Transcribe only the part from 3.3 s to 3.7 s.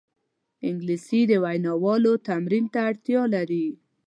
لري